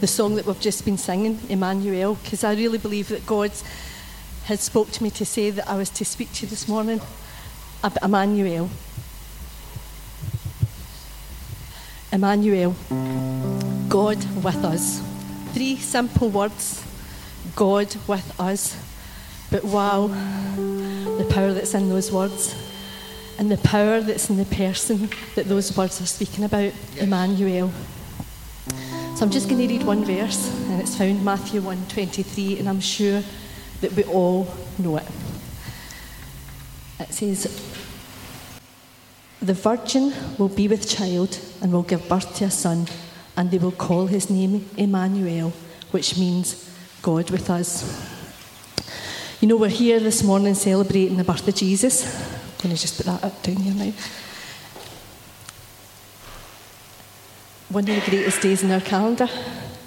the 0.00 0.06
song 0.06 0.36
that 0.36 0.46
we've 0.46 0.60
just 0.60 0.84
been 0.84 0.98
singing, 0.98 1.38
Emmanuel, 1.48 2.14
because 2.22 2.44
I 2.44 2.54
really 2.54 2.78
believe 2.78 3.08
that 3.08 3.26
God 3.26 3.50
had 4.44 4.60
spoke 4.60 4.90
to 4.92 5.02
me 5.02 5.10
to 5.10 5.26
say 5.26 5.50
that 5.50 5.68
I 5.68 5.76
was 5.76 5.90
to 5.90 6.04
speak 6.04 6.32
to 6.34 6.42
you 6.42 6.48
this 6.48 6.68
morning 6.68 7.00
about 7.82 8.02
Emmanuel. 8.02 8.70
Emmanuel, 12.12 12.74
God 13.88 14.18
with 14.42 14.64
us. 14.64 15.02
Three 15.52 15.76
simple 15.76 16.30
words 16.30 16.84
God 17.56 17.94
with 18.06 18.40
us. 18.40 18.76
But 19.50 19.64
wow, 19.64 20.06
the 20.06 21.26
power 21.30 21.52
that's 21.52 21.74
in 21.74 21.88
those 21.88 22.12
words 22.12 22.54
and 23.38 23.50
the 23.50 23.56
power 23.58 24.00
that's 24.00 24.30
in 24.30 24.36
the 24.36 24.44
person 24.44 25.08
that 25.34 25.46
those 25.46 25.76
words 25.76 26.00
are 26.00 26.06
speaking 26.06 26.44
about, 26.44 26.72
Emmanuel. 26.96 27.72
So 29.18 29.24
I'm 29.24 29.32
just 29.32 29.48
going 29.48 29.60
to 29.60 29.66
read 29.66 29.82
one 29.82 30.04
verse, 30.04 30.48
and 30.68 30.80
it's 30.80 30.94
found 30.94 31.24
Matthew 31.24 31.60
1:23, 31.60 32.60
and 32.60 32.68
I'm 32.68 32.80
sure 32.80 33.20
that 33.80 33.92
we 33.96 34.04
all 34.04 34.46
know 34.78 34.98
it. 34.98 35.06
It 37.00 37.12
says, 37.12 37.48
"The 39.42 39.54
virgin 39.54 40.14
will 40.38 40.48
be 40.48 40.68
with 40.68 40.88
child 40.88 41.36
and 41.60 41.72
will 41.72 41.82
give 41.82 42.08
birth 42.08 42.36
to 42.36 42.44
a 42.44 42.50
son, 42.52 42.86
and 43.36 43.50
they 43.50 43.58
will 43.58 43.72
call 43.72 44.06
his 44.06 44.30
name 44.30 44.70
Emmanuel, 44.76 45.52
which 45.90 46.16
means 46.16 46.54
God 47.02 47.28
with 47.30 47.50
us." 47.50 47.82
You 49.40 49.48
know, 49.48 49.56
we're 49.56 49.68
here 49.68 49.98
this 49.98 50.22
morning 50.22 50.54
celebrating 50.54 51.16
the 51.16 51.24
birth 51.24 51.48
of 51.48 51.56
Jesus. 51.56 52.04
I'm 52.04 52.62
going 52.62 52.76
to 52.76 52.80
just 52.80 52.96
put 52.96 53.06
that 53.06 53.24
up 53.24 53.42
down 53.42 53.56
here 53.56 53.74
now. 53.74 53.92
One 57.70 57.86
of 57.86 58.02
the 58.02 58.10
greatest 58.10 58.40
days 58.40 58.62
in 58.62 58.70
our 58.70 58.80
calendar 58.80 59.28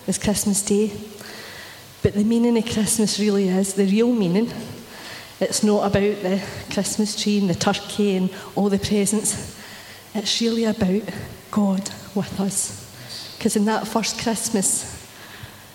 is 0.06 0.20
Christmas 0.20 0.62
Day. 0.62 0.92
But 2.04 2.14
the 2.14 2.24
meaning 2.24 2.56
of 2.56 2.66
Christmas 2.72 3.20
really 3.20 3.50
is 3.50 3.74
the 3.74 3.88
real 3.88 4.14
meaning. 4.14 4.54
It's 5.40 5.64
not 5.64 5.88
about 5.88 6.22
the 6.22 6.44
Christmas 6.72 7.20
tree 7.20 7.40
and 7.40 7.50
the 7.50 7.56
turkey 7.56 8.18
and 8.18 8.30
all 8.54 8.70
the 8.70 8.78
presents. 8.78 9.60
It's 10.14 10.40
really 10.42 10.66
about 10.66 11.02
God 11.50 11.90
with 12.14 12.40
us. 12.40 13.34
Because 13.36 13.56
in 13.56 13.66
that 13.66 13.88
first 13.88 14.22
Christmas, 14.22 15.04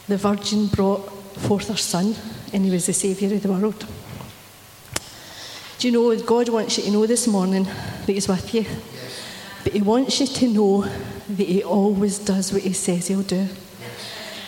the 0.06 0.16
Virgin 0.16 0.68
brought 0.68 1.10
forth 1.40 1.66
her 1.66 1.76
Son, 1.76 2.14
and 2.52 2.64
He 2.64 2.70
was 2.70 2.86
the 2.86 2.92
Saviour 2.92 3.34
of 3.34 3.42
the 3.42 3.52
world. 3.52 3.84
Do 5.80 5.88
you 5.88 5.92
know, 5.92 6.16
God 6.22 6.50
wants 6.50 6.78
you 6.78 6.84
to 6.84 6.90
know 6.92 7.06
this 7.06 7.26
morning 7.26 7.64
that 7.64 8.06
He's 8.06 8.28
with 8.28 8.54
you. 8.54 8.64
He 9.76 9.82
wants 9.82 10.20
you 10.20 10.26
to 10.26 10.48
know 10.48 10.80
that 11.28 11.46
He 11.46 11.62
always 11.62 12.18
does 12.18 12.50
what 12.50 12.62
He 12.62 12.72
says 12.72 13.08
He'll 13.08 13.20
do. 13.20 13.46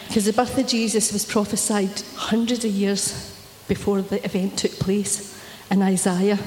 Because 0.07 0.25
the 0.25 0.33
birth 0.33 0.57
of 0.57 0.67
Jesus 0.67 1.13
was 1.13 1.27
prophesied 1.27 2.03
hundreds 2.17 2.65
of 2.65 2.71
years 2.71 3.39
before 3.69 4.01
the 4.01 4.25
event 4.25 4.59
took 4.59 4.71
place 4.79 5.39
in 5.71 5.83
Isaiah, 5.83 6.39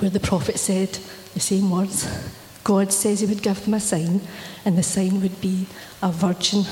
where 0.00 0.10
the 0.10 0.18
prophet 0.18 0.58
said 0.58 0.98
the 1.32 1.38
same 1.38 1.70
words. 1.70 2.08
God 2.64 2.92
says 2.92 3.20
He 3.20 3.26
would 3.26 3.40
give 3.40 3.64
them 3.64 3.74
a 3.74 3.78
sign, 3.78 4.20
and 4.64 4.76
the 4.76 4.82
sign 4.82 5.22
would 5.22 5.40
be 5.40 5.68
a 6.02 6.10
virgin 6.10 6.64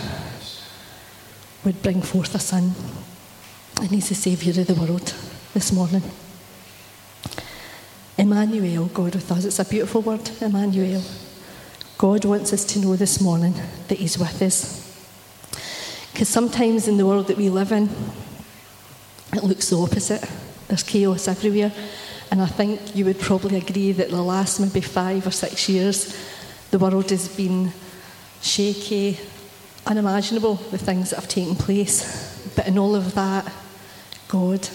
would 1.64 1.80
bring 1.80 2.02
forth 2.02 2.34
a 2.34 2.40
son. 2.40 2.72
And 3.80 3.90
He's 3.90 4.08
the 4.08 4.16
Saviour 4.16 4.60
of 4.60 4.66
the 4.66 4.74
world 4.74 5.14
this 5.54 5.70
morning. 5.70 6.02
Emmanuel, 8.28 8.84
God 8.92 9.14
with 9.14 9.32
us. 9.32 9.46
It's 9.46 9.58
a 9.58 9.64
beautiful 9.64 10.02
word, 10.02 10.30
Emmanuel. 10.42 11.02
God 11.96 12.26
wants 12.26 12.52
us 12.52 12.62
to 12.66 12.78
know 12.78 12.94
this 12.94 13.22
morning 13.22 13.54
that 13.88 13.96
He's 13.96 14.18
with 14.18 14.42
us. 14.42 14.84
Because 16.12 16.28
sometimes 16.28 16.88
in 16.88 16.98
the 16.98 17.06
world 17.06 17.28
that 17.28 17.38
we 17.38 17.48
live 17.48 17.72
in, 17.72 17.88
it 19.32 19.42
looks 19.42 19.70
the 19.70 19.78
opposite. 19.78 20.22
There's 20.68 20.82
chaos 20.82 21.26
everywhere. 21.26 21.72
And 22.30 22.42
I 22.42 22.46
think 22.46 22.94
you 22.94 23.06
would 23.06 23.18
probably 23.18 23.56
agree 23.56 23.92
that 23.92 24.10
the 24.10 24.20
last 24.20 24.60
maybe 24.60 24.82
five 24.82 25.26
or 25.26 25.30
six 25.30 25.66
years, 25.66 26.14
the 26.70 26.78
world 26.78 27.08
has 27.08 27.34
been 27.34 27.72
shaky, 28.42 29.18
unimaginable, 29.86 30.56
the 30.56 30.76
things 30.76 31.10
that 31.10 31.16
have 31.16 31.28
taken 31.28 31.56
place. 31.56 32.52
But 32.54 32.68
in 32.68 32.76
all 32.76 32.94
of 32.94 33.14
that, 33.14 33.50
God 34.28 34.68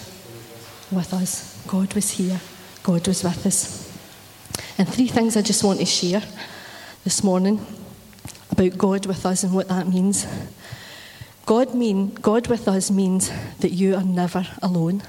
with 0.90 1.14
us. 1.14 1.64
God 1.68 1.94
was 1.94 2.10
here. 2.10 2.40
God 2.84 3.08
was 3.08 3.24
with 3.24 3.46
us. 3.46 3.90
And 4.76 4.86
three 4.86 5.08
things 5.08 5.38
I 5.38 5.42
just 5.42 5.64
want 5.64 5.78
to 5.80 5.86
share 5.86 6.22
this 7.02 7.24
morning 7.24 7.64
about 8.50 8.76
God 8.76 9.06
with 9.06 9.24
us 9.24 9.42
and 9.42 9.54
what 9.54 9.68
that 9.68 9.88
means. 9.88 10.26
God 11.46 11.74
mean 11.74 12.12
God 12.12 12.46
with 12.48 12.68
us 12.68 12.90
means 12.90 13.32
that 13.60 13.70
you 13.70 13.96
are 13.96 14.04
never 14.04 14.46
alone. 14.62 15.02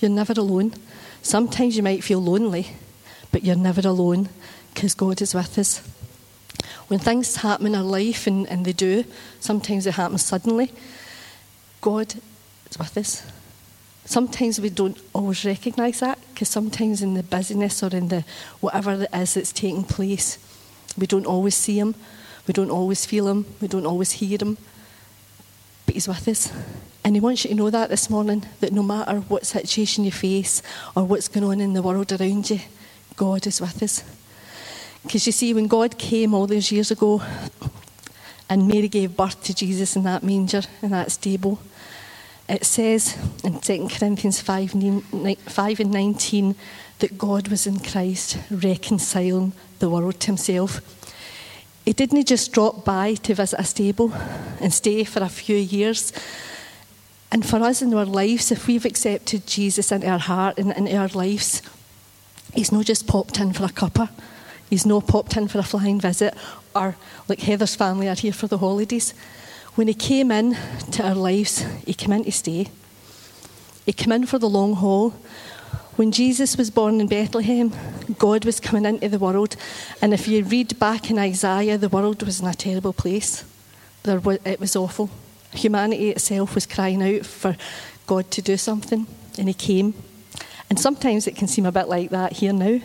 You're 0.00 0.10
never 0.10 0.32
alone. 0.32 0.72
Sometimes 1.20 1.76
you 1.76 1.82
might 1.82 2.02
feel 2.02 2.22
lonely, 2.22 2.68
but 3.32 3.44
you're 3.44 3.54
never 3.54 3.86
alone 3.86 4.30
because 4.72 4.94
God 4.94 5.20
is 5.20 5.34
with 5.34 5.58
us. 5.58 5.86
When 6.88 7.00
things 7.00 7.36
happen 7.36 7.66
in 7.66 7.74
our 7.74 7.82
life, 7.82 8.26
and, 8.26 8.48
and 8.48 8.64
they 8.64 8.72
do, 8.72 9.04
sometimes 9.40 9.86
it 9.86 9.94
happens 9.94 10.24
suddenly, 10.24 10.72
God 11.82 12.14
is 12.70 12.78
with 12.78 12.96
us. 12.96 13.35
Sometimes 14.06 14.60
we 14.60 14.70
don't 14.70 14.96
always 15.12 15.44
recognise 15.44 15.98
that 15.98 16.18
because 16.32 16.48
sometimes 16.48 17.02
in 17.02 17.14
the 17.14 17.24
busyness 17.24 17.82
or 17.82 17.88
in 17.88 18.06
the 18.06 18.24
whatever 18.60 18.92
it 18.92 19.08
is 19.12 19.34
that's 19.34 19.52
taking 19.52 19.82
place, 19.82 20.38
we 20.96 21.08
don't 21.08 21.26
always 21.26 21.56
see 21.56 21.78
Him, 21.78 21.96
we 22.46 22.54
don't 22.54 22.70
always 22.70 23.04
feel 23.04 23.26
Him, 23.26 23.44
we 23.60 23.66
don't 23.66 23.84
always 23.84 24.12
hear 24.12 24.38
Him. 24.38 24.58
But 25.86 25.96
He's 25.96 26.06
with 26.06 26.28
us. 26.28 26.52
And 27.04 27.16
He 27.16 27.20
wants 27.20 27.44
you 27.44 27.50
to 27.50 27.56
know 27.56 27.68
that 27.68 27.90
this 27.90 28.08
morning 28.08 28.46
that 28.60 28.72
no 28.72 28.84
matter 28.84 29.18
what 29.22 29.44
situation 29.44 30.04
you 30.04 30.12
face 30.12 30.62
or 30.94 31.04
what's 31.04 31.26
going 31.26 31.44
on 31.44 31.60
in 31.60 31.72
the 31.72 31.82
world 31.82 32.12
around 32.12 32.48
you, 32.48 32.60
God 33.16 33.44
is 33.44 33.60
with 33.60 33.82
us. 33.82 34.04
Because 35.02 35.26
you 35.26 35.32
see, 35.32 35.52
when 35.52 35.66
God 35.66 35.98
came 35.98 36.32
all 36.32 36.46
those 36.46 36.70
years 36.70 36.92
ago 36.92 37.22
and 38.48 38.68
Mary 38.68 38.86
gave 38.86 39.16
birth 39.16 39.42
to 39.44 39.54
Jesus 39.54 39.96
in 39.96 40.04
that 40.04 40.22
manger, 40.22 40.62
in 40.80 40.90
that 40.90 41.10
stable, 41.10 41.58
it 42.48 42.64
says 42.64 43.16
in 43.42 43.60
2 43.60 43.88
Corinthians 43.88 44.40
5, 44.40 44.72
5 45.46 45.80
and 45.80 45.90
19 45.90 46.54
that 47.00 47.18
God 47.18 47.48
was 47.48 47.66
in 47.66 47.80
Christ 47.80 48.38
reconciling 48.50 49.52
the 49.78 49.90
world 49.90 50.20
to 50.20 50.26
himself. 50.26 50.80
He 51.84 51.92
didn't 51.92 52.26
just 52.26 52.52
drop 52.52 52.84
by 52.84 53.14
to 53.14 53.34
visit 53.34 53.60
a 53.60 53.64
stable 53.64 54.12
and 54.60 54.72
stay 54.72 55.04
for 55.04 55.22
a 55.22 55.28
few 55.28 55.56
years. 55.56 56.12
And 57.30 57.44
for 57.44 57.58
us 57.62 57.82
in 57.82 57.92
our 57.94 58.04
lives, 58.04 58.50
if 58.50 58.66
we've 58.66 58.84
accepted 58.84 59.46
Jesus 59.46 59.92
into 59.92 60.08
our 60.08 60.18
heart 60.18 60.58
and 60.58 60.72
into 60.72 60.96
our 60.96 61.08
lives, 61.08 61.62
He's 62.54 62.72
not 62.72 62.86
just 62.86 63.06
popped 63.06 63.38
in 63.38 63.52
for 63.52 63.64
a 63.64 63.68
cuppa. 63.68 64.08
He's 64.70 64.86
not 64.86 65.06
popped 65.06 65.36
in 65.36 65.46
for 65.46 65.58
a 65.58 65.62
flying 65.62 66.00
visit, 66.00 66.34
or 66.74 66.96
like 67.28 67.40
Heather's 67.40 67.76
family 67.76 68.08
are 68.08 68.14
here 68.14 68.32
for 68.32 68.46
the 68.46 68.58
holidays. 68.58 69.14
When 69.76 69.88
he 69.88 69.94
came 69.94 70.30
in 70.30 70.56
to 70.92 71.06
our 71.06 71.14
lives, 71.14 71.58
he 71.84 71.92
came 71.92 72.12
in 72.12 72.24
to 72.24 72.32
stay. 72.32 72.68
He 73.84 73.92
came 73.92 74.10
in 74.12 74.24
for 74.24 74.38
the 74.38 74.48
long 74.48 74.72
haul. 74.72 75.10
When 75.96 76.12
Jesus 76.12 76.56
was 76.56 76.70
born 76.70 76.98
in 76.98 77.08
Bethlehem, 77.08 77.74
God 78.18 78.46
was 78.46 78.58
coming 78.58 78.86
into 78.86 79.10
the 79.10 79.18
world. 79.18 79.54
And 80.00 80.14
if 80.14 80.26
you 80.28 80.44
read 80.44 80.78
back 80.78 81.10
in 81.10 81.18
Isaiah, 81.18 81.76
the 81.76 81.90
world 81.90 82.22
was 82.22 82.40
in 82.40 82.46
a 82.46 82.54
terrible 82.54 82.94
place. 82.94 83.44
There 84.02 84.18
was, 84.18 84.38
it 84.46 84.60
was 84.60 84.76
awful. 84.76 85.10
Humanity 85.52 86.08
itself 86.08 86.54
was 86.54 86.64
crying 86.64 87.02
out 87.02 87.26
for 87.26 87.54
God 88.06 88.30
to 88.30 88.40
do 88.40 88.56
something, 88.56 89.06
and 89.36 89.46
He 89.46 89.54
came. 89.54 89.92
And 90.70 90.80
sometimes 90.80 91.26
it 91.26 91.36
can 91.36 91.48
seem 91.48 91.66
a 91.66 91.72
bit 91.72 91.88
like 91.88 92.08
that 92.10 92.32
here 92.32 92.54
now. 92.54 92.80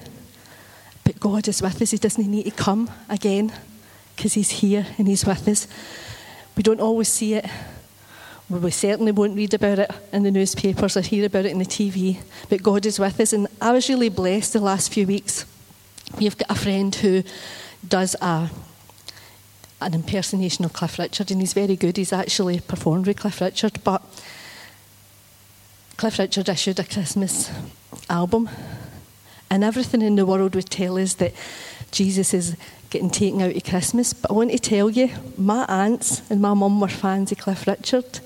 But 1.06 1.22
God 1.22 1.47
is 1.47 1.62
with 1.62 1.81
us. 1.81 1.91
He 1.91 1.97
doesn't 1.97 2.29
need 2.29 2.44
to 2.44 2.52
come 2.52 2.91
again 3.08 3.53
because 4.13 4.34
He's 4.34 4.50
here 4.50 4.85
and 4.97 5.08
He's 5.08 5.25
with 5.25 5.47
us. 5.47 5.68
We 6.62 6.64
don't 6.64 6.80
always 6.80 7.08
see 7.08 7.34
it. 7.34 7.47
We 8.47 8.70
certainly 8.70 9.12
won't 9.12 9.35
read 9.35 9.56
about 9.56 9.80
it 9.80 9.90
in 10.14 10.22
the 10.22 10.30
newspapers 10.30 10.96
or 10.96 11.02
hear 11.02 11.26
about 11.26 11.46
it 11.46 11.52
in 11.52 11.58
the 11.58 11.66
TV, 11.66 12.20
but 12.50 12.62
God 12.62 12.85
is 12.85 13.00
with 13.00 13.20
us. 13.20 13.34
And 13.34 13.47
I 13.59 13.72
was 13.72 13.90
really 13.90 14.09
blessed 14.09 14.53
the 14.53 14.59
last 14.59 14.94
few 14.94 15.08
weeks. 15.08 15.44
We've 16.20 16.38
got 16.38 16.52
a 16.52 16.53
friend 16.53 16.94
who 16.94 17.24
does 17.88 18.16
a, 18.22 18.52
an 19.82 19.96
impersonation 19.96 20.64
of 20.64 20.74
Cliff 20.74 21.00
Richard, 21.00 21.32
and 21.32 21.40
he's 21.40 21.53
very 21.53 21.76
good. 21.76 21.97
He's 21.97 22.14
actually 22.14 22.59
performed 22.59 23.08
with 23.08 23.18
Cliff 23.18 23.41
Richard, 23.41 23.84
but 23.84 24.03
Cliff 25.97 26.20
Richard 26.20 26.47
issued 26.47 26.78
a 26.78 26.84
Christmas 26.84 27.50
album, 28.08 28.47
and 29.50 29.64
everything 29.64 30.03
in 30.03 30.16
the 30.16 30.28
world 30.28 30.53
would 30.53 30.70
tell 30.70 31.00
us 31.00 31.16
that 31.16 31.34
Jesus 31.90 32.35
is 32.35 32.56
getting 32.91 33.09
taken 33.09 33.41
out 33.41 33.55
of 33.55 33.64
Christmas. 33.64 34.14
But 34.14 34.29
I 34.29 34.34
want 34.35 34.52
to 34.52 34.59
tell 34.59 34.90
you, 34.90 35.09
my 35.38 35.66
aunts 35.67 36.29
and 36.29 36.41
my 36.41 36.53
mum 36.53 36.79
were 36.79 36.88
fans 36.88 37.32
of 37.32 37.40
Cliff 37.40 37.66
Richard, 37.66 38.20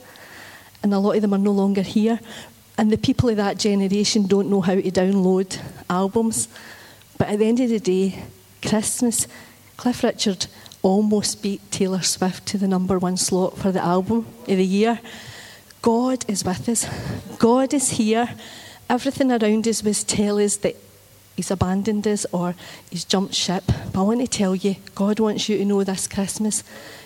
and 0.84 0.94
a 0.94 1.00
lot 1.00 1.16
of 1.16 1.22
them 1.22 1.34
are 1.34 1.38
no 1.38 1.52
longer 1.52 1.84
here. 1.84 2.20
And 2.78 2.92
the 2.92 2.98
people 2.98 3.30
of 3.30 3.38
that 3.38 3.58
generation 3.58 4.28
don't 4.28 4.50
know 4.50 4.60
how 4.60 4.76
to 4.76 4.92
download 4.92 5.58
albums. 5.90 6.50
But 7.18 7.30
at 7.30 7.40
the 7.40 7.46
end 7.46 7.62
of 7.62 7.70
the 7.70 7.80
day, 7.80 8.24
Christmas, 8.62 9.28
Cliff 9.78 10.04
Richard 10.04 10.48
almost 10.82 11.42
beat 11.42 11.72
Taylor 11.72 12.02
Swift 12.02 12.46
to 12.48 12.58
the 12.58 12.68
number 12.68 13.00
one 13.00 13.18
slot 13.18 13.58
for 13.58 13.72
the 13.72 13.84
album 13.84 14.28
of 14.42 14.58
the 14.58 14.66
year. 14.66 15.00
God 15.82 16.26
is 16.28 16.44
with 16.44 16.68
us. 16.68 16.88
God 17.38 17.74
is 17.74 17.92
here. 17.92 18.30
Everything 18.90 19.32
around 19.32 19.68
us 19.68 19.84
was 19.84 20.04
tell 20.04 20.40
us 20.40 20.58
that 20.58 20.76
He's 21.36 21.52
abandoned 21.52 22.08
us 22.08 22.26
or 22.32 22.56
He's 22.90 23.06
jumped 23.06 23.34
ship. 23.34 23.64
But 23.92 24.00
I 24.00 24.04
want 24.04 24.22
to 24.22 24.28
tell 24.28 24.56
you, 24.56 24.76
God 24.96 25.20
wants 25.20 25.50
you 25.50 25.58
to 25.58 25.66
know 25.66 25.84
this 25.84 26.08
Christmas 26.08 26.64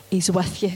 He's 0.10 0.32
with 0.32 0.64
you. 0.64 0.72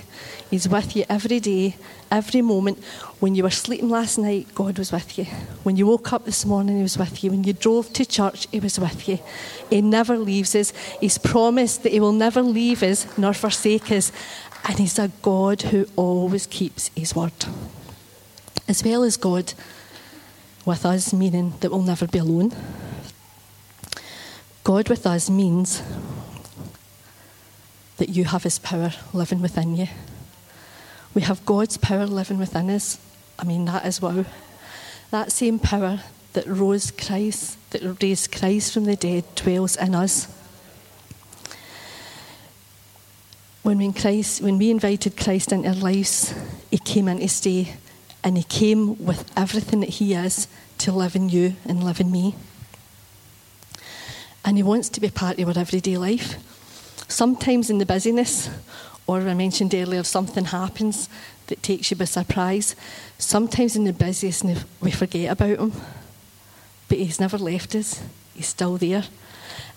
He's 0.51 0.69
with 0.69 0.95
you 0.95 1.05
every 1.09 1.39
day, 1.39 1.75
every 2.11 2.43
moment. 2.43 2.83
When 3.19 3.33
you 3.33 3.41
were 3.41 3.49
sleeping 3.49 3.89
last 3.89 4.19
night, 4.19 4.53
God 4.53 4.77
was 4.77 4.91
with 4.91 5.17
you. 5.17 5.25
When 5.63 5.75
you 5.75 5.87
woke 5.87 6.13
up 6.13 6.25
this 6.25 6.45
morning, 6.45 6.77
He 6.77 6.83
was 6.83 6.99
with 6.99 7.23
you. 7.23 7.31
When 7.31 7.43
you 7.43 7.53
drove 7.53 7.91
to 7.93 8.05
church, 8.05 8.47
He 8.51 8.59
was 8.59 8.79
with 8.79 9.07
you. 9.09 9.17
He 9.71 9.81
never 9.81 10.17
leaves 10.19 10.53
us. 10.55 10.71
He's 11.01 11.17
promised 11.17 11.81
that 11.81 11.93
He 11.93 11.99
will 11.99 12.11
never 12.11 12.43
leave 12.43 12.83
us 12.83 13.07
nor 13.17 13.33
forsake 13.33 13.91
us. 13.91 14.11
And 14.65 14.77
He's 14.77 14.99
a 14.99 15.11
God 15.23 15.63
who 15.63 15.87
always 15.95 16.45
keeps 16.45 16.91
His 16.95 17.15
word. 17.15 17.33
As 18.67 18.83
well 18.83 19.01
as 19.01 19.17
God 19.17 19.53
with 20.63 20.85
us, 20.85 21.11
meaning 21.11 21.53
that 21.61 21.71
we'll 21.71 21.81
never 21.81 22.05
be 22.05 22.19
alone. 22.19 22.53
God 24.63 24.87
with 24.87 25.05
us 25.05 25.29
means 25.29 25.83
that 27.97 28.09
you 28.09 28.23
have 28.25 28.43
His 28.43 28.59
power 28.59 28.93
living 29.11 29.41
within 29.41 29.75
you. 29.75 29.87
We 31.13 31.21
have 31.23 31.45
God's 31.45 31.77
power 31.77 32.05
living 32.05 32.37
within 32.37 32.69
us. 32.69 32.97
I 33.37 33.43
mean, 33.43 33.65
that 33.65 33.85
is 33.85 34.01
wow. 34.01 34.25
That 35.11 35.31
same 35.31 35.59
power 35.59 35.99
that 36.31 36.47
rose 36.47 36.91
Christ, 36.91 37.57
that 37.71 38.01
raised 38.01 38.31
Christ 38.31 38.73
from 38.73 38.85
the 38.85 38.95
dead, 38.95 39.25
dwells 39.35 39.75
in 39.75 39.93
us. 39.95 40.27
When, 43.63 43.77
we 43.77 43.91
Christ, 43.91 44.41
when 44.41 44.57
we 44.57 44.71
invited 44.71 45.17
Christ 45.17 45.51
into 45.51 45.69
our 45.69 45.75
lives, 45.75 46.33
He 46.71 46.77
came 46.77 47.07
in 47.09 47.19
to 47.19 47.27
stay, 47.27 47.75
and 48.23 48.37
He 48.37 48.43
came 48.43 49.03
with 49.05 49.29
everything 49.37 49.81
that 49.81 49.89
He 49.89 50.13
is 50.13 50.47
to 50.79 50.91
live 50.91 51.15
in 51.15 51.29
you 51.29 51.55
and 51.65 51.83
live 51.83 51.99
in 51.99 52.11
me. 52.11 52.35
And 54.45 54.57
He 54.57 54.63
wants 54.63 54.89
to 54.89 55.01
be 55.01 55.09
part 55.09 55.39
of 55.39 55.47
our 55.47 55.57
everyday 55.57 55.97
life. 55.97 56.37
Sometimes 57.07 57.69
in 57.69 57.77
the 57.77 57.85
busyness, 57.85 58.49
or 59.05 59.19
I 59.19 59.33
mentioned 59.33 59.73
earlier, 59.73 59.99
if 59.99 60.05
something 60.05 60.45
happens 60.45 61.09
that 61.47 61.61
takes 61.61 61.91
you 61.91 61.97
by 61.97 62.05
surprise. 62.05 62.75
Sometimes 63.17 63.75
in 63.75 63.83
the 63.83 63.93
busiest, 63.93 64.45
we 64.81 64.91
forget 64.91 65.31
about 65.31 65.59
him. 65.59 65.73
But 66.87 66.97
he's 66.97 67.19
never 67.19 67.37
left 67.37 67.75
us, 67.75 68.01
he's 68.33 68.47
still 68.47 68.77
there. 68.77 69.03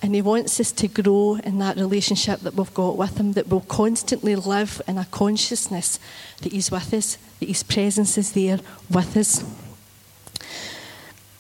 And 0.03 0.15
he 0.15 0.23
wants 0.23 0.61
us 0.61 0.73
to 0.73 0.89
grow 0.89 1.37
in 1.43 1.59
that 1.59 1.77
relationship 1.77 2.41
that 2.41 2.55
we've 2.55 2.75
got 2.75 2.97
with 2.97 3.19
him, 3.19 3.33
that 3.33 3.49
we'll 3.49 3.61
constantly 3.62 4.37
live 4.37 4.83
in 4.87 4.99
a 4.99 5.07
consciousness 5.07 5.99
that 6.43 6.53
he's 6.53 6.71
with 6.71 6.93
us, 6.93 7.19
that 7.41 7.49
his 7.49 7.62
presence 7.62 8.19
is 8.19 8.33
there 8.33 8.61
with 8.91 9.17
us. 9.17 9.45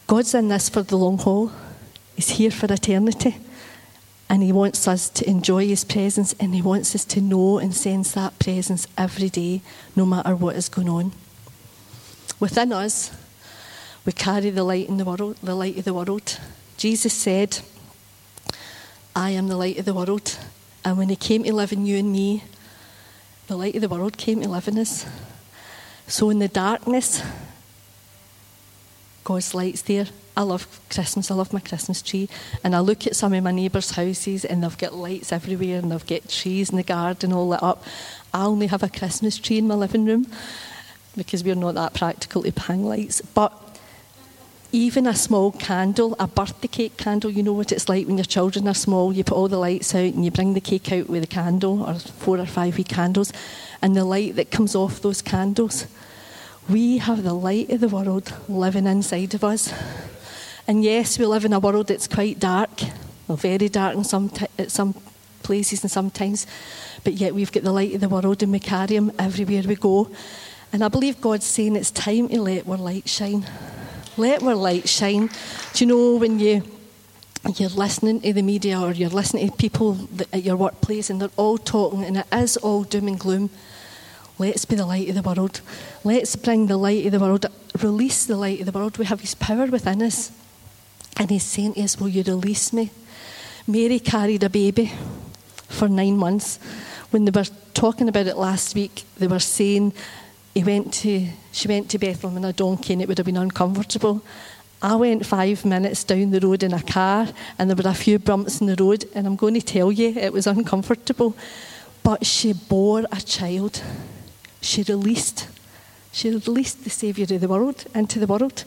God's 0.06 0.34
in 0.34 0.48
this 0.48 0.68
for 0.68 0.82
the 0.82 0.96
long 0.96 1.18
haul, 1.18 1.52
he's 2.16 2.30
here 2.30 2.50
for 2.50 2.72
eternity. 2.72 3.36
And 4.28 4.42
He 4.42 4.52
wants 4.52 4.88
us 4.88 5.08
to 5.10 5.28
enjoy 5.28 5.68
His 5.68 5.84
presence 5.84 6.34
and 6.40 6.54
He 6.54 6.62
wants 6.62 6.94
us 6.94 7.04
to 7.06 7.20
know 7.20 7.58
and 7.58 7.74
sense 7.74 8.12
that 8.12 8.38
presence 8.38 8.88
every 8.98 9.28
day, 9.28 9.62
no 9.94 10.04
matter 10.04 10.34
what 10.34 10.56
is 10.56 10.68
going 10.68 10.88
on. 10.88 11.12
Within 12.40 12.72
us, 12.72 13.16
we 14.04 14.12
carry 14.12 14.50
the 14.50 14.64
light 14.64 14.88
in 14.88 14.96
the 14.96 15.04
world, 15.04 15.36
the 15.42 15.54
light 15.54 15.78
of 15.78 15.84
the 15.84 15.94
world. 15.94 16.38
Jesus 16.76 17.12
said, 17.12 17.60
I 19.14 19.30
am 19.30 19.48
the 19.48 19.56
light 19.56 19.78
of 19.78 19.84
the 19.84 19.94
world. 19.94 20.38
And 20.84 20.98
when 20.98 21.08
He 21.08 21.16
came 21.16 21.44
to 21.44 21.54
live 21.54 21.72
in 21.72 21.86
you 21.86 21.98
and 21.98 22.10
me, 22.12 22.42
the 23.46 23.56
light 23.56 23.76
of 23.76 23.80
the 23.80 23.88
world 23.88 24.16
came 24.16 24.42
to 24.42 24.48
live 24.48 24.66
in 24.66 24.78
us. 24.78 25.06
So 26.08 26.30
in 26.30 26.40
the 26.40 26.48
darkness, 26.48 27.22
God's 29.26 29.54
light's 29.54 29.82
there 29.82 30.06
I 30.36 30.42
love 30.42 30.68
Christmas. 30.90 31.30
I 31.30 31.34
love 31.34 31.54
my 31.54 31.60
Christmas 31.60 32.02
tree. 32.02 32.28
And 32.62 32.76
I 32.76 32.80
look 32.80 33.06
at 33.06 33.16
some 33.16 33.32
of 33.32 33.42
my 33.42 33.52
neighbours' 33.52 33.92
houses 33.92 34.44
and 34.44 34.62
they've 34.62 34.78
got 34.78 34.92
lights 34.92 35.32
everywhere 35.32 35.78
and 35.78 35.90
they've 35.90 36.06
got 36.06 36.28
trees 36.28 36.68
in 36.68 36.76
the 36.76 36.82
garden 36.82 37.32
all 37.32 37.48
lit 37.48 37.62
up. 37.62 37.82
I 38.34 38.44
only 38.44 38.66
have 38.66 38.82
a 38.82 38.90
Christmas 38.90 39.38
tree 39.38 39.56
in 39.56 39.66
my 39.66 39.74
living 39.74 40.04
room 40.04 40.26
because 41.16 41.42
we're 41.42 41.54
not 41.54 41.74
that 41.76 41.94
practical 41.94 42.42
to 42.42 42.52
hang 42.60 42.84
lights. 42.84 43.22
But 43.22 43.50
even 44.72 45.06
a 45.06 45.14
small 45.14 45.52
candle, 45.52 46.16
a 46.18 46.26
birthday 46.26 46.68
cake 46.68 46.98
candle, 46.98 47.30
you 47.30 47.42
know 47.42 47.54
what 47.54 47.72
it's 47.72 47.88
like 47.88 48.06
when 48.06 48.18
your 48.18 48.24
children 48.24 48.68
are 48.68 48.74
small. 48.74 49.14
You 49.14 49.24
put 49.24 49.38
all 49.38 49.48
the 49.48 49.56
lights 49.56 49.94
out 49.94 50.12
and 50.12 50.22
you 50.22 50.30
bring 50.30 50.52
the 50.52 50.60
cake 50.60 50.92
out 50.92 51.08
with 51.08 51.24
a 51.24 51.28
candle 51.28 51.82
or 51.82 51.94
four 51.94 52.38
or 52.38 52.44
five 52.44 52.76
wee 52.76 52.84
candles, 52.84 53.32
and 53.80 53.96
the 53.96 54.04
light 54.04 54.36
that 54.36 54.50
comes 54.50 54.74
off 54.74 55.00
those 55.00 55.22
candles. 55.22 55.86
We 56.68 56.98
have 56.98 57.22
the 57.22 57.32
light 57.32 57.70
of 57.70 57.80
the 57.80 57.88
world 57.88 58.34
living 58.48 58.86
inside 58.86 59.34
of 59.34 59.44
us. 59.44 59.72
And 60.66 60.82
yes, 60.82 61.16
we 61.16 61.24
live 61.24 61.44
in 61.44 61.52
a 61.52 61.60
world 61.60 61.86
that's 61.86 62.08
quite 62.08 62.40
dark, 62.40 62.70
well, 63.28 63.36
very 63.36 63.68
dark 63.68 63.94
in 63.94 64.02
some 64.02 64.28
t- 64.28 64.46
at 64.58 64.72
some 64.72 64.94
places 65.44 65.82
and 65.84 65.90
sometimes, 65.90 66.44
but 67.04 67.12
yet 67.12 67.32
we've 67.32 67.52
got 67.52 67.62
the 67.62 67.70
light 67.70 67.94
of 67.94 68.00
the 68.00 68.08
world 68.08 68.42
and 68.42 68.50
we 68.50 68.58
carry 68.58 68.96
him 68.96 69.12
everywhere 69.16 69.62
we 69.62 69.76
go. 69.76 70.10
And 70.72 70.82
I 70.82 70.88
believe 70.88 71.20
God's 71.20 71.46
saying 71.46 71.76
it's 71.76 71.92
time 71.92 72.28
to 72.30 72.42
let 72.42 72.68
our 72.68 72.76
light 72.76 73.08
shine. 73.08 73.46
Let 74.16 74.42
our 74.42 74.56
light 74.56 74.88
shine. 74.88 75.30
Do 75.72 75.84
you 75.84 75.86
know 75.86 76.16
when 76.16 76.40
you 76.40 76.64
you're 77.54 77.70
listening 77.70 78.20
to 78.22 78.32
the 78.32 78.42
media 78.42 78.80
or 78.80 78.90
you're 78.90 79.08
listening 79.08 79.48
to 79.48 79.56
people 79.56 80.08
at 80.32 80.42
your 80.42 80.56
workplace 80.56 81.10
and 81.10 81.20
they're 81.20 81.30
all 81.36 81.58
talking 81.58 82.02
and 82.02 82.16
it 82.16 82.26
is 82.32 82.56
all 82.56 82.82
doom 82.82 83.06
and 83.06 83.20
gloom. 83.20 83.50
Let's 84.38 84.64
be 84.64 84.76
the 84.76 84.86
light 84.86 85.08
of 85.08 85.14
the 85.14 85.22
world. 85.22 85.60
Let's 86.04 86.36
bring 86.36 86.66
the 86.66 86.76
light 86.76 87.06
of 87.06 87.12
the 87.12 87.18
world, 87.18 87.46
release 87.82 88.26
the 88.26 88.36
light 88.36 88.60
of 88.60 88.66
the 88.66 88.72
world. 88.72 88.98
We 88.98 89.06
have 89.06 89.20
His 89.20 89.34
power 89.34 89.66
within 89.66 90.02
us. 90.02 90.30
And 91.16 91.30
he's 91.30 91.44
saying 91.44 91.74
to 91.74 91.82
us, 91.82 91.98
Will 91.98 92.08
you 92.08 92.22
release 92.22 92.72
me? 92.72 92.90
Mary 93.66 93.98
carried 93.98 94.42
a 94.42 94.50
baby 94.50 94.92
for 95.68 95.88
nine 95.88 96.16
months. 96.16 96.58
When 97.10 97.24
they 97.24 97.30
were 97.30 97.46
talking 97.72 98.08
about 98.08 98.26
it 98.26 98.36
last 98.36 98.74
week, 98.74 99.04
they 99.16 99.26
were 99.26 99.38
saying 99.38 99.92
he 100.54 100.62
went 100.62 100.92
to, 100.94 101.26
she 101.52 101.68
went 101.68 101.90
to 101.90 101.98
Bethlehem 101.98 102.36
in 102.36 102.44
a 102.44 102.52
donkey 102.52 102.92
and 102.92 103.02
it 103.02 103.08
would 103.08 103.18
have 103.18 103.26
been 103.26 103.36
uncomfortable. 103.36 104.22
I 104.82 104.94
went 104.96 105.24
five 105.24 105.64
minutes 105.64 106.04
down 106.04 106.30
the 106.30 106.40
road 106.40 106.62
in 106.62 106.74
a 106.74 106.82
car 106.82 107.28
and 107.58 107.70
there 107.70 107.76
were 107.76 107.90
a 107.90 107.94
few 107.94 108.18
bumps 108.18 108.60
in 108.60 108.66
the 108.66 108.76
road, 108.76 109.06
and 109.14 109.26
I'm 109.26 109.36
going 109.36 109.54
to 109.54 109.62
tell 109.62 109.90
you 109.90 110.10
it 110.10 110.32
was 110.32 110.46
uncomfortable. 110.46 111.34
But 112.02 112.26
she 112.26 112.52
bore 112.52 113.04
a 113.10 113.20
child. 113.20 113.82
She 114.66 114.82
released. 114.82 115.48
She 116.10 116.30
released 116.30 116.82
the 116.82 116.90
Saviour 116.90 117.26
of 117.30 117.40
the 117.40 117.48
world 117.48 117.84
into 117.94 118.18
the 118.18 118.26
world. 118.26 118.64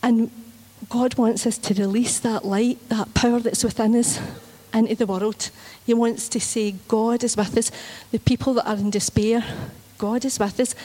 And 0.00 0.30
God 0.88 1.18
wants 1.18 1.44
us 1.44 1.58
to 1.58 1.74
release 1.74 2.20
that 2.20 2.44
light, 2.44 2.78
that 2.88 3.14
power 3.14 3.40
that's 3.40 3.64
within 3.64 3.96
us 3.96 4.20
into 4.72 4.94
the 4.94 5.06
world. 5.06 5.50
He 5.84 5.92
wants 5.92 6.28
to 6.28 6.40
say, 6.40 6.76
God 6.86 7.24
is 7.24 7.36
with 7.36 7.56
us. 7.58 7.72
The 8.12 8.20
people 8.20 8.54
that 8.54 8.68
are 8.68 8.76
in 8.76 8.90
despair, 8.90 9.44
God 9.98 10.24
is 10.24 10.38
with 10.38 10.60
us. 10.60 10.76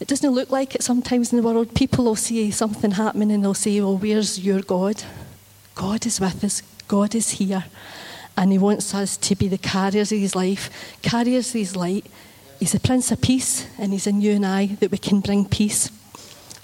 It 0.00 0.08
doesn't 0.08 0.30
look 0.30 0.50
like 0.50 0.74
it 0.74 0.82
sometimes 0.82 1.30
in 1.30 1.36
the 1.36 1.46
world. 1.46 1.74
People 1.74 2.06
will 2.06 2.16
see 2.16 2.50
something 2.50 2.92
happening 2.92 3.30
and 3.30 3.44
they'll 3.44 3.52
say, 3.52 3.78
Well, 3.80 3.98
where's 3.98 4.40
your 4.40 4.62
God? 4.62 5.02
God 5.74 6.06
is 6.06 6.18
with 6.18 6.42
us. 6.44 6.62
God 6.86 7.14
is 7.14 7.30
here. 7.32 7.64
And 8.38 8.52
He 8.52 8.58
wants 8.58 8.94
us 8.94 9.18
to 9.18 9.34
be 9.34 9.48
the 9.48 9.58
carriers 9.58 10.12
of 10.12 10.18
His 10.18 10.34
life, 10.34 10.70
carriers 11.02 11.48
of 11.48 11.54
His 11.54 11.76
light. 11.76 12.06
He's 12.58 12.72
the 12.72 12.80
Prince 12.80 13.12
of 13.12 13.20
Peace, 13.20 13.68
and 13.78 13.92
He's 13.92 14.08
in 14.08 14.20
you 14.20 14.32
and 14.32 14.44
I 14.44 14.66
that 14.80 14.90
we 14.90 14.98
can 14.98 15.20
bring 15.20 15.44
peace. 15.44 15.92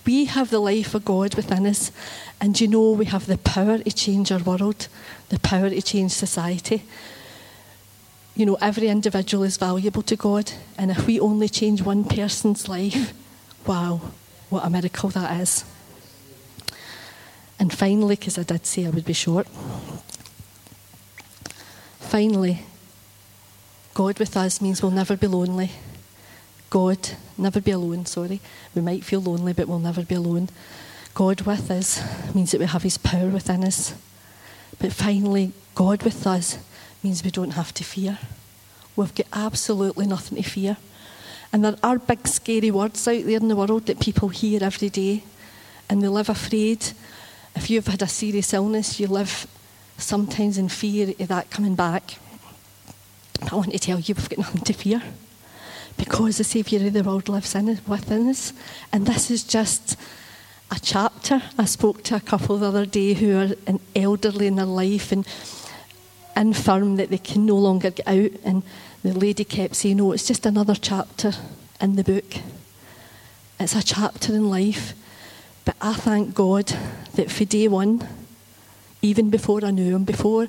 We 0.04 0.24
have 0.24 0.50
the 0.50 0.58
life 0.58 0.92
of 0.92 1.04
God 1.04 1.36
within 1.36 1.66
us, 1.66 1.92
and 2.40 2.60
you 2.60 2.66
know 2.66 2.90
we 2.90 3.04
have 3.04 3.26
the 3.26 3.38
power 3.38 3.78
to 3.78 3.92
change 3.92 4.32
our 4.32 4.42
world, 4.42 4.88
the 5.28 5.38
power 5.38 5.70
to 5.70 5.80
change 5.80 6.10
society. 6.10 6.82
You 8.34 8.44
know, 8.44 8.58
every 8.60 8.88
individual 8.88 9.44
is 9.44 9.56
valuable 9.56 10.02
to 10.02 10.16
God, 10.16 10.50
and 10.76 10.90
if 10.90 11.06
we 11.06 11.20
only 11.20 11.48
change 11.48 11.80
one 11.80 12.04
person's 12.04 12.68
life, 12.68 13.14
wow, 13.64 14.00
what 14.50 14.64
a 14.64 14.70
miracle 14.70 15.10
that 15.10 15.40
is. 15.40 15.64
And 17.60 17.72
finally, 17.72 18.16
because 18.16 18.36
I 18.36 18.42
did 18.42 18.66
say 18.66 18.86
I 18.86 18.90
would 18.90 19.04
be 19.04 19.12
short, 19.12 19.46
finally, 22.00 22.64
God 23.94 24.18
with 24.18 24.36
us 24.36 24.60
means 24.60 24.82
we'll 24.82 24.90
never 24.90 25.16
be 25.16 25.28
lonely. 25.28 25.70
God, 26.68 26.98
never 27.38 27.60
be 27.60 27.70
alone, 27.70 28.06
sorry. 28.06 28.40
We 28.74 28.82
might 28.82 29.04
feel 29.04 29.20
lonely, 29.20 29.52
but 29.52 29.68
we'll 29.68 29.78
never 29.78 30.02
be 30.02 30.16
alone. 30.16 30.48
God 31.14 31.42
with 31.42 31.70
us 31.70 32.02
means 32.34 32.50
that 32.50 32.58
we 32.58 32.66
have 32.66 32.82
His 32.82 32.98
power 32.98 33.28
within 33.28 33.62
us. 33.62 33.94
But 34.80 34.92
finally, 34.92 35.52
God 35.76 36.02
with 36.02 36.26
us 36.26 36.58
means 37.04 37.22
we 37.22 37.30
don't 37.30 37.52
have 37.52 37.72
to 37.74 37.84
fear. 37.84 38.18
We've 38.96 39.14
got 39.14 39.26
absolutely 39.32 40.06
nothing 40.08 40.42
to 40.42 40.48
fear. 40.48 40.76
And 41.52 41.64
there 41.64 41.76
are 41.84 42.00
big, 42.00 42.26
scary 42.26 42.72
words 42.72 43.06
out 43.06 43.24
there 43.24 43.36
in 43.36 43.46
the 43.46 43.54
world 43.54 43.86
that 43.86 44.00
people 44.00 44.28
hear 44.30 44.64
every 44.64 44.88
day, 44.88 45.22
and 45.88 46.02
they 46.02 46.08
live 46.08 46.28
afraid. 46.28 46.84
If 47.54 47.70
you've 47.70 47.86
had 47.86 48.02
a 48.02 48.08
serious 48.08 48.52
illness, 48.52 48.98
you 48.98 49.06
live 49.06 49.46
sometimes 49.96 50.58
in 50.58 50.68
fear 50.68 51.14
of 51.20 51.28
that 51.28 51.50
coming 51.50 51.76
back. 51.76 52.18
I 53.42 53.54
want 53.54 53.72
to 53.72 53.78
tell 53.78 54.00
you 54.00 54.14
we've 54.14 54.28
got 54.28 54.38
nothing 54.38 54.62
to 54.62 54.72
fear 54.72 55.02
because 55.96 56.38
the 56.38 56.44
Saviour 56.44 56.86
of 56.86 56.92
the 56.92 57.02
world 57.02 57.28
lives 57.28 57.54
in 57.54 57.78
within 57.86 58.28
us. 58.28 58.52
And 58.92 59.06
this 59.06 59.30
is 59.30 59.44
just 59.44 59.96
a 60.70 60.78
chapter. 60.80 61.42
I 61.58 61.64
spoke 61.66 62.02
to 62.04 62.16
a 62.16 62.20
couple 62.20 62.58
the 62.58 62.68
other 62.68 62.86
day 62.86 63.14
who 63.14 63.36
are 63.36 63.54
an 63.66 63.80
elderly 63.94 64.46
in 64.46 64.56
their 64.56 64.66
life 64.66 65.12
and 65.12 65.26
infirm 66.36 66.96
that 66.96 67.10
they 67.10 67.18
can 67.18 67.46
no 67.46 67.56
longer 67.56 67.90
get 67.90 68.08
out. 68.08 68.30
And 68.44 68.62
the 69.02 69.12
lady 69.12 69.44
kept 69.44 69.76
saying, 69.76 69.98
No, 69.98 70.12
it's 70.12 70.26
just 70.26 70.46
another 70.46 70.74
chapter 70.74 71.32
in 71.80 71.96
the 71.96 72.04
book. 72.04 72.36
It's 73.60 73.74
a 73.74 73.82
chapter 73.82 74.34
in 74.34 74.50
life. 74.50 74.94
But 75.64 75.76
I 75.80 75.94
thank 75.94 76.34
God 76.34 76.66
that 77.14 77.30
for 77.30 77.44
day 77.44 77.68
one, 77.68 78.06
even 79.00 79.30
before 79.30 79.64
I 79.64 79.70
knew 79.70 79.94
Him, 79.94 80.04
before, 80.04 80.48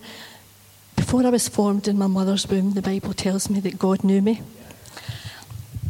before 0.96 1.25
I 1.25 1.30
was 1.30 1.48
formed 1.48 1.88
in 1.88 1.98
my 1.98 2.08
mother's 2.08 2.48
womb, 2.48 2.74
the 2.74 2.82
Bible 2.82 3.14
tells 3.14 3.50
me 3.50 3.60
that 3.62 3.80
God 3.80 4.04
knew 4.04 4.22
me. 4.22 4.42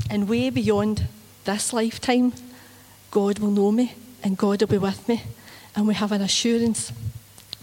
And 0.10 0.30
way 0.30 0.50
beyond 0.50 1.08
this 1.46 1.74
lifetime, 1.74 2.34
God 3.12 3.40
will 3.40 3.52
know 3.52 3.72
me 3.72 3.94
and 4.24 4.38
God 4.38 4.62
will 4.62 4.68
be 4.68 4.78
with 4.78 5.08
me. 5.08 5.24
And 5.76 5.88
we 5.88 5.94
have 5.94 6.12
an 6.12 6.22
assurance 6.22 6.92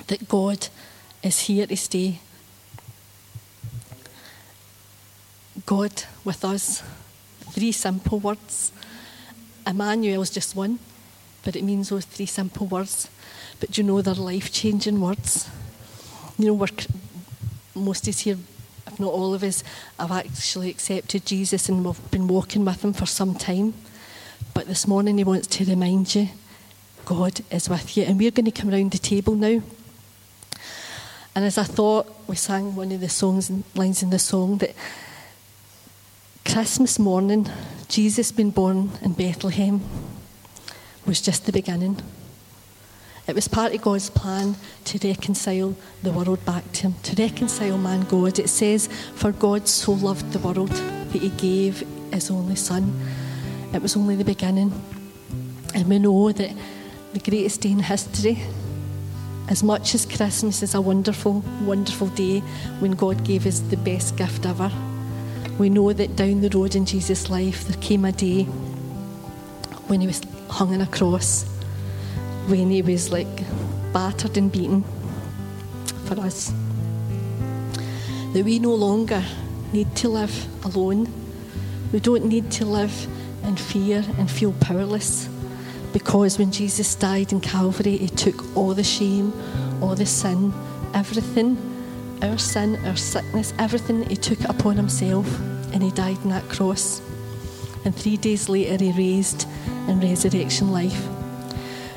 that 0.07 0.29
God 0.29 0.69
is 1.23 1.41
here 1.41 1.67
to 1.67 1.77
stay. 1.77 2.21
God 5.67 6.05
with 6.25 6.45
us. 6.45 6.83
Three 7.51 7.73
simple 7.73 8.19
words. 8.19 8.73
Emmanuel 9.67 10.23
is 10.23 10.31
just 10.31 10.57
one, 10.57 10.79
but 11.45 11.55
it 11.55 11.63
means 11.63 11.91
those 11.91 12.05
three 12.05 12.27
simple 12.27 12.67
words. 12.67 13.09
But 13.61 13.79
you 13.79 13.85
know 13.85 14.03
they're 14.03 14.15
life 14.15 14.53
changing 14.53 15.01
words. 15.01 15.49
You 16.39 16.47
know, 16.47 16.55
we're, 16.55 16.69
most 17.75 18.07
of 18.07 18.15
us 18.15 18.21
here, 18.21 18.39
if 18.87 19.01
not 19.01 19.13
all 19.13 19.35
of 19.35 19.43
us, 19.43 19.63
have 19.99 20.13
actually 20.13 20.71
accepted 20.71 21.27
Jesus 21.27 21.69
and 21.69 21.85
we've 21.85 22.11
been 22.11 22.29
walking 22.29 22.65
with 22.65 22.85
him 22.85 22.93
for 22.93 23.07
some 23.07 23.35
time. 23.35 23.75
But 24.55 24.67
this 24.67 24.87
morning 24.87 25.19
he 25.19 25.25
wants 25.25 25.47
to 25.49 25.65
remind 25.65 26.15
you 26.15 26.29
God 27.05 27.41
is 27.51 27.69
with 27.69 27.97
you. 27.97 28.05
And 28.05 28.19
we're 28.19 28.31
going 28.31 28.45
to 28.45 28.51
come 28.51 28.71
around 28.71 28.93
the 28.93 28.99
table 28.99 29.35
now. 29.35 29.63
And 31.35 31.45
as 31.45 31.59
I 31.59 31.65
thought, 31.65 32.29
we 32.29 32.37
sang 32.37 32.77
one 32.77 32.93
of 32.93 33.01
the 33.01 33.09
songs 33.09 33.49
and 33.49 33.65
lines 33.75 34.03
in 34.03 34.11
the 34.11 34.19
song 34.19 34.59
that 34.59 34.75
Christmas 36.45 36.99
morning, 36.99 37.49
Jesus 37.89 38.33
being 38.33 38.51
born 38.51 38.91
in 39.01 39.15
Bethlehem 39.15 39.81
was 41.07 41.21
just 41.21 41.47
the 41.47 41.53
beginning. 41.53 42.01
It 43.29 43.37
was 43.37 43.47
part 43.47 43.73
of 43.73 43.81
God's 43.83 44.11
plan 44.11 44.57
to 44.87 45.09
reconcile 45.09 45.77
the 46.03 46.11
world 46.11 46.45
back 46.45 46.71
to 46.73 46.83
Him, 46.83 46.95
to 47.05 47.23
reconcile 47.23 47.79
man 47.79 48.03
God. 48.03 48.39
It 48.39 48.49
says, 48.49 48.89
For 49.15 49.31
God 49.31 49.69
so 49.69 49.93
loved 49.93 50.33
the 50.33 50.41
world 50.41 50.71
that 50.71 51.23
He 51.23 51.29
gave 51.31 51.87
His 52.13 52.31
only 52.31 52.57
Son. 52.57 52.93
It 53.73 53.81
was 53.81 53.97
only 53.97 54.17
the 54.17 54.25
beginning. 54.25 54.73
And 55.75 55.89
we 55.89 55.99
know 55.99 56.33
that 56.33 56.53
the 57.13 57.21
greatest 57.21 57.61
day 57.61 57.71
in 57.71 57.79
history, 57.79 58.39
as 59.49 59.63
much 59.63 59.95
as 59.95 60.05
Christmas 60.05 60.63
is 60.63 60.75
a 60.75 60.81
wonderful, 60.81 61.45
wonderful 61.63 62.09
day 62.09 62.41
when 62.81 62.93
God 62.93 63.25
gave 63.25 63.47
us 63.47 63.61
the 63.61 63.77
best 63.77 64.17
gift 64.17 64.47
ever, 64.47 64.71
we 65.59 65.71
know 65.71 65.93
that 65.93 66.17
down 66.17 66.41
the 66.41 66.51
road 66.51 66.75
in 66.75 66.87
Jesus' 66.87 67.31
life 67.31 67.65
there 67.69 67.81
came 67.81 68.05
a 68.05 68.13
day 68.13 68.45
when 69.87 70.01
he 70.01 70.07
was 70.07 70.23
hung 70.49 70.75
on 70.75 70.81
a 70.81 70.87
cross, 70.87 71.45
when 72.49 72.71
he 72.71 72.83
was 72.83 73.11
like 73.13 73.43
battered 73.93 74.37
and 74.37 74.51
beaten 74.51 74.85
for 76.07 76.19
us. 76.21 76.53
That 78.33 78.45
we 78.45 78.59
no 78.59 78.75
longer 78.75 79.23
need 79.73 79.95
to 79.97 80.09
live 80.09 80.65
alone. 80.65 81.13
We 81.93 82.01
don't 82.01 82.25
need 82.27 82.51
to 82.53 82.65
live 82.65 83.07
in 83.45 83.57
fear 83.57 84.05
and 84.19 84.31
feel 84.31 84.53
powerless 84.61 85.29
because 85.93 86.39
when 86.39 86.51
Jesus 86.51 86.95
died 86.95 87.33
in 87.33 87.41
Calvary, 87.41 87.99
he 87.99 88.09
took 88.09 88.57
all 88.57 88.73
the 88.75 88.85
shame, 88.85 89.33
all 89.83 89.95
the 89.95 90.07
sin, 90.07 90.53
everything, 90.95 91.59
our 92.23 92.39
sin, 92.39 92.77
our 92.87 92.97
sickness, 92.97 93.53
everything, 93.59 94.09
he 94.09 94.17
took 94.17 94.41
upon 94.49 94.77
himself 94.77 95.27
and 95.73 95.83
he 95.83 95.91
died 95.91 96.19
on 96.19 96.31
that 96.31 96.49
cross. 96.49 97.03
And 97.85 97.95
three 97.95 98.17
days 98.17 98.49
later, 98.49 98.83
he 98.83 98.93
raised 98.93 99.47
in 99.89 100.01
resurrection 100.01 100.71
life. 100.71 101.12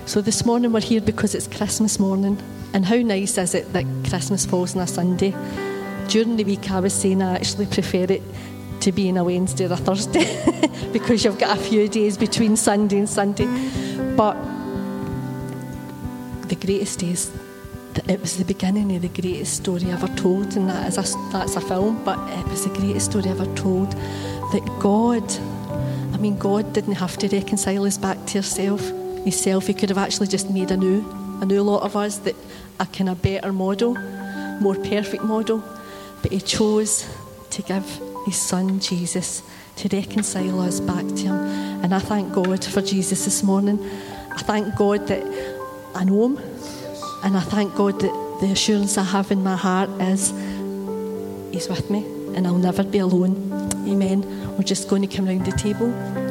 So 0.06 0.22
this 0.22 0.46
morning, 0.46 0.72
we're 0.72 0.82
here 0.82 1.02
because 1.02 1.34
it's 1.34 1.48
Christmas 1.48 1.98
morning. 1.98 2.38
And 2.76 2.86
how 2.86 2.98
nice 2.98 3.40
is 3.40 3.56
it 3.56 3.74
that 3.74 3.86
Christmas 4.08 4.46
falls 4.46 4.76
on 4.76 4.84
a 4.84 4.88
Sunday? 4.88 5.32
During 6.10 6.36
the 6.36 6.44
week, 6.44 6.70
I 6.70 6.80
was 6.80 6.94
saying 6.94 7.24
I 7.24 7.34
actually 7.34 7.66
prefer 7.66 8.04
it 8.04 8.22
to 8.82 8.92
be 8.92 9.10
in 9.10 9.18
a 9.18 9.24
Wednesday 9.24 9.66
or 9.68 9.74
a 9.74 9.78
Thursday 9.78 10.24
because 10.94 11.26
you've 11.26 11.40
got 11.40 11.58
a 11.58 11.60
few 11.60 11.90
days 11.90 12.20
between 12.20 12.56
Sunday 12.56 13.00
and 13.00 13.10
Sunday. 13.10 13.48
But 14.16 14.36
the 16.50 16.56
greatest 16.56 17.02
is 17.02 17.32
it 18.08 18.22
was 18.22 18.38
the 18.38 18.46
beginning 18.46 18.96
of 18.96 19.02
the 19.02 19.22
greatest 19.22 19.56
story 19.56 19.90
ever 19.90 20.08
told, 20.10 20.56
and 20.56 20.70
that 20.70 20.88
is 20.88 20.98
a, 21.00 21.18
that's 21.32 21.56
a 21.56 21.62
film, 21.62 22.04
but 22.06 22.20
it 22.38 22.48
was 22.48 22.64
the 22.64 22.74
greatest 22.80 23.10
story 23.10 23.28
ever 23.28 23.48
told. 23.56 23.92
That 24.52 24.64
God, 24.80 25.24
I 26.14 26.18
mean, 26.18 26.38
God 26.38 26.74
didn't 26.74 26.94
have 26.94 27.18
to 27.18 27.28
reconcile 27.28 27.86
us 27.86 27.98
back 27.98 28.24
to 28.28 28.34
Himself. 28.34 28.92
Himself, 29.26 29.68
He 29.68 29.74
could 29.74 29.90
have 29.90 29.98
actually 29.98 30.28
just 30.28 30.50
made 30.50 30.72
a 30.72 30.78
new, 30.78 31.04
a 31.42 31.46
new 31.46 31.62
lot 31.62 31.84
of 31.84 31.98
us 31.98 32.20
that 32.20 32.36
a 32.80 32.86
kind 32.86 33.10
of 33.10 33.22
better 33.22 33.52
model, 33.52 33.94
more 34.62 34.76
perfect 34.76 35.24
model. 35.24 35.62
But 36.22 36.32
He 36.32 36.40
chose 36.40 37.06
to 37.50 37.62
give 37.62 37.86
His 38.26 38.38
Son 38.38 38.80
Jesus 38.80 39.44
to 39.78 39.90
reconcile 39.90 40.62
us 40.62 40.80
back 40.80 41.06
to 41.06 41.24
Him. 41.24 41.36
And 41.84 41.94
I 41.94 42.00
thank 42.00 42.34
God 42.34 42.64
for 42.64 42.82
Jesus 42.82 43.26
this 43.26 43.44
morning. 43.44 43.84
I 44.32 44.38
thank 44.38 44.76
God 44.76 45.08
that 45.08 45.24
I 45.94 46.06
know 46.06 46.26
Him. 46.26 46.38
And 47.24 47.36
I 47.36 47.42
thank 47.42 47.76
God 47.76 48.00
that 48.00 48.38
the 48.40 48.52
assurance 48.52 48.98
I 48.98 49.04
have 49.04 49.32
in 49.32 49.44
my 49.44 49.56
heart 49.56 49.90
is 50.00 50.32
He's 51.52 51.68
with 51.68 51.90
me 51.90 52.06
and 52.36 52.46
I'll 52.46 52.58
never 52.58 52.84
be 52.84 53.00
alone. 53.00 53.52
Amen. 53.88 54.58
We're 54.58 54.64
just 54.64 54.90
going 54.90 55.08
to 55.08 55.08
come 55.08 55.26
round 55.26 55.46
the 55.46 55.54
table. 55.54 56.25